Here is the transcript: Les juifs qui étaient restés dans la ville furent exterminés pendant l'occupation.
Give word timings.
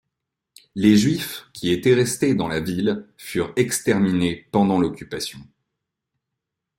Les 0.73 0.97
juifs 0.97 1.45
qui 1.53 1.71
étaient 1.71 1.93
restés 1.93 2.33
dans 2.33 2.47
la 2.47 2.59
ville 2.59 3.05
furent 3.17 3.53
exterminés 3.55 4.47
pendant 4.51 4.79
l'occupation. 4.79 5.37